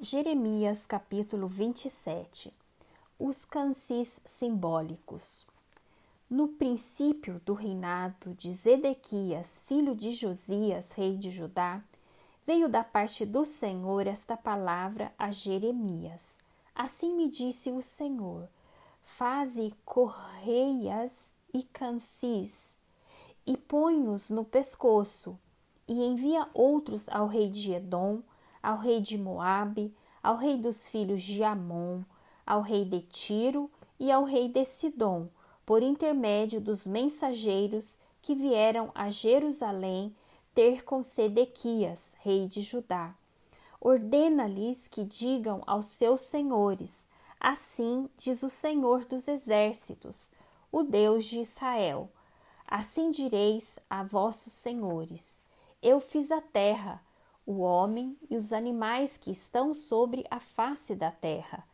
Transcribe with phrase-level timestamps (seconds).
[0.00, 2.54] Jeremias capítulo 27
[3.18, 5.44] Os cansis simbólicos
[6.30, 11.82] No princípio do reinado de Zedequias, filho de Josias, rei de Judá,
[12.46, 16.38] veio da parte do Senhor esta palavra a Jeremias.
[16.72, 18.48] Assim me disse o Senhor:
[19.02, 22.78] Faze correias e cansis
[23.44, 25.36] e põe-nos no pescoço,
[25.88, 28.22] e envia outros ao rei de Edom
[28.62, 32.02] ao rei de Moabe, ao rei dos filhos de Amon,
[32.46, 35.28] ao rei de Tiro e ao rei de Sidom,
[35.64, 40.14] por intermédio dos mensageiros que vieram a Jerusalém
[40.54, 43.14] ter com Sedequias, rei de Judá.
[43.80, 47.06] Ordena-lhes que digam aos seus senhores:
[47.38, 50.32] Assim diz o Senhor dos exércitos,
[50.72, 52.10] o Deus de Israel.
[52.66, 55.44] Assim direis a vossos senhores:
[55.80, 57.00] Eu fiz a terra,
[57.48, 61.64] o homem e os animais que estão sobre a face da terra.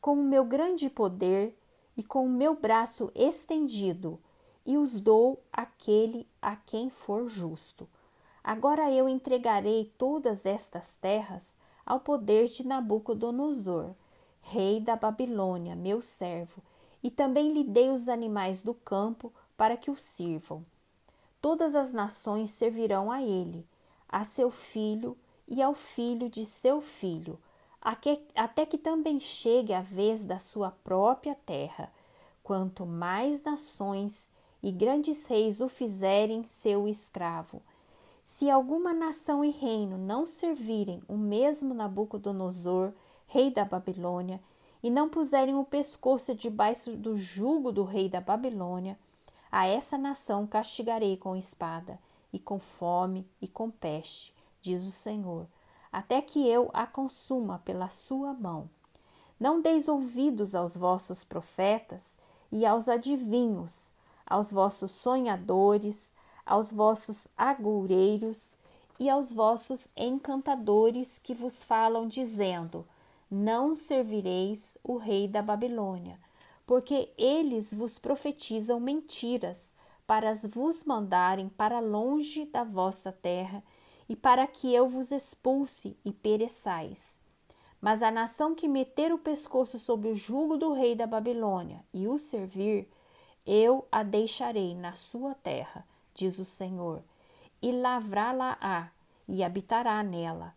[0.00, 1.56] Com o meu grande poder
[1.96, 4.18] e com o meu braço estendido,
[4.66, 7.88] e os dou àquele a quem for justo.
[8.42, 13.94] Agora eu entregarei todas estas terras ao poder de Nabucodonosor,
[14.40, 16.60] rei da Babilônia, meu servo,
[17.00, 20.64] e também lhe dei os animais do campo para que o sirvam.
[21.40, 23.64] Todas as nações servirão a ele,
[24.12, 25.16] a seu filho
[25.52, 27.38] e ao filho de seu filho,
[28.34, 31.92] até que também chegue a vez da sua própria terra.
[32.42, 34.30] Quanto mais nações
[34.62, 37.60] e grandes reis o fizerem seu escravo.
[38.24, 42.90] Se alguma nação e reino não servirem o mesmo Nabucodonosor,
[43.26, 44.40] rei da Babilônia,
[44.82, 48.98] e não puserem o pescoço debaixo do jugo do rei da Babilônia,
[49.50, 51.98] a essa nação castigarei com espada
[52.32, 55.46] e com fome e com peste, diz o Senhor,
[55.92, 58.70] até que eu a consuma pela sua mão.
[59.38, 62.18] Não deis ouvidos aos vossos profetas
[62.50, 63.92] e aos adivinhos,
[64.24, 66.14] aos vossos sonhadores,
[66.46, 68.56] aos vossos agoureiros
[68.98, 72.86] e aos vossos encantadores que vos falam, dizendo:
[73.28, 76.20] Não servireis o rei da Babilônia,
[76.64, 79.74] porque eles vos profetizam mentiras
[80.06, 83.62] para vos mandarem para longe da vossa terra
[84.12, 87.18] e para que eu vos expulse e pereçais.
[87.80, 92.06] Mas a nação que meter o pescoço sobre o jugo do rei da Babilônia e
[92.06, 92.86] o servir,
[93.46, 97.02] eu a deixarei na sua terra, diz o Senhor,
[97.62, 98.90] e lavrá-la-á
[99.26, 100.52] e habitará nela.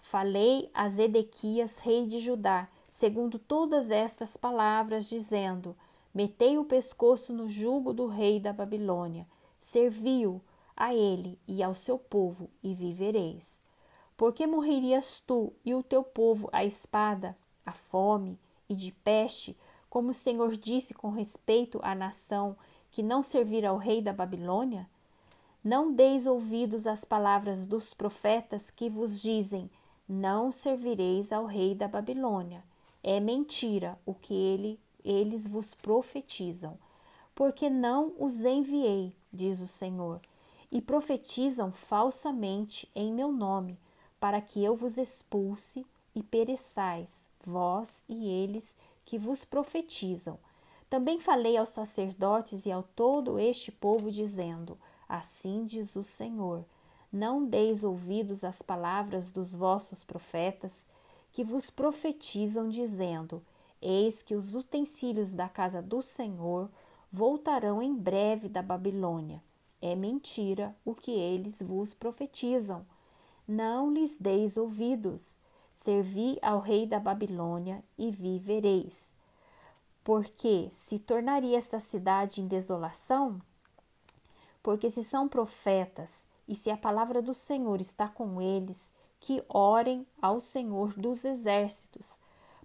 [0.00, 5.76] Falei a Zedequias, rei de Judá, segundo todas estas palavras, dizendo:
[6.14, 9.26] Metei o pescoço no jugo do rei da Babilônia,
[9.60, 10.40] serviu
[10.76, 13.60] a ele e ao seu povo, e vivereis.
[14.16, 18.38] Porque morrerias tu e o teu povo à espada, à fome
[18.68, 19.56] e de peste,
[19.88, 22.56] como o Senhor disse com respeito à nação
[22.90, 24.88] que não servir ao rei da Babilônia?
[25.64, 29.70] Não deis ouvidos às palavras dos profetas que vos dizem:
[30.08, 32.62] Não servireis ao rei da Babilônia.
[33.02, 36.78] É mentira o que ele, eles vos profetizam,
[37.34, 40.20] porque não os enviei, diz o Senhor
[40.70, 43.78] e profetizam falsamente em meu nome,
[44.18, 50.38] para que eu vos expulse e pereçais, vós e eles que vos profetizam.
[50.88, 54.78] Também falei aos sacerdotes e ao todo este povo, dizendo:
[55.08, 56.64] Assim diz o Senhor:
[57.12, 60.88] Não deis ouvidos às palavras dos vossos profetas,
[61.32, 63.42] que vos profetizam, dizendo:
[63.82, 66.70] Eis que os utensílios da casa do Senhor
[67.12, 69.42] voltarão em breve da Babilônia
[69.80, 72.86] é mentira o que eles vos profetizam.
[73.46, 75.38] Não lhes deis ouvidos.
[75.74, 79.14] Servi ao rei da Babilônia e vivereis.
[80.02, 83.40] Porque se tornaria esta cidade em desolação?
[84.62, 90.06] Porque se são profetas e se a palavra do Senhor está com eles, que orem
[90.20, 92.18] ao Senhor dos exércitos,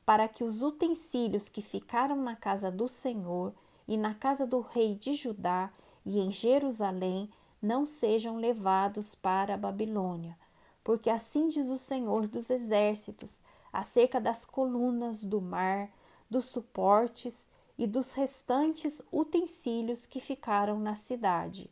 [0.06, 3.54] para que os utensílios que ficaram na casa do Senhor
[3.88, 5.72] e na casa do rei de Judá
[6.06, 7.30] e em Jerusalém
[7.62, 10.38] não sejam levados para a Babilônia,
[10.83, 15.89] porque assim diz o Senhor dos Exércitos acerca das colunas do mar,
[16.30, 21.69] dos suportes e dos restantes utensílios que ficaram na cidade,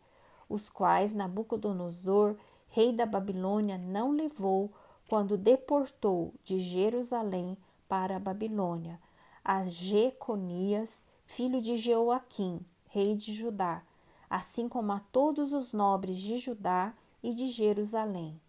[0.48, 2.36] os quais Nabucodonosor,
[2.68, 4.72] rei da Babilônia, não levou
[5.08, 9.00] quando deportou de Jerusalém para a Babilônia
[9.44, 13.82] a Jeconias, filho de Jeoaquim, rei de Judá,
[14.30, 16.94] assim como a todos os nobres de Judá
[17.24, 18.40] e de Jerusalém.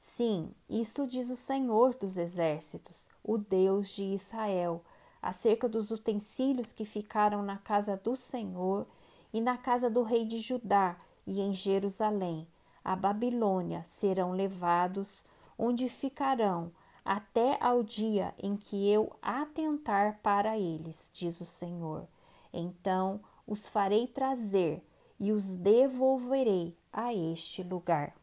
[0.00, 4.82] Sim, isto diz o Senhor dos Exércitos, o Deus de Israel,
[5.20, 8.86] acerca dos utensílios que ficaram na casa do Senhor
[9.32, 10.96] e na casa do rei de Judá
[11.26, 12.48] e em Jerusalém.
[12.82, 15.24] A Babilônia serão levados,
[15.58, 16.72] onde ficarão
[17.04, 22.06] até ao dia em que eu atentar para eles, diz o Senhor.
[22.52, 24.82] Então os farei trazer
[25.20, 28.19] e os devolverei a este lugar.